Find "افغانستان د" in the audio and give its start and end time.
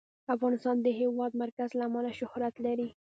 0.35-0.83